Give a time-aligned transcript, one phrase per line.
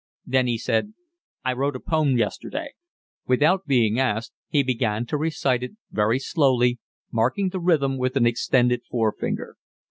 [0.25, 0.95] Then he said:
[1.45, 2.69] "I wrote a poem yesterday."
[3.27, 6.79] Without being asked he began to recite it, very slowly,
[7.11, 9.57] marking the rhythm with an extended forefinger.